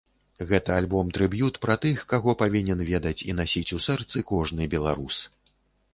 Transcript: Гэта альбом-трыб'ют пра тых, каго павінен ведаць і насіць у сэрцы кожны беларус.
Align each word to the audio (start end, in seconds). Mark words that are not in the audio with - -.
Гэта 0.51 0.71
альбом-трыб'ют 0.79 1.59
пра 1.65 1.75
тых, 1.83 2.01
каго 2.15 2.35
павінен 2.41 2.79
ведаць 2.93 3.25
і 3.29 3.37
насіць 3.43 3.67
у 3.77 3.83
сэрцы 3.89 4.27
кожны 4.33 4.63
беларус. 4.77 5.25